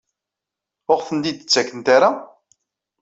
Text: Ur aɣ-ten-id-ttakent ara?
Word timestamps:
Ur 0.91 0.95
aɣ-ten-id-ttakent 0.99 1.87
ara? 1.95 2.09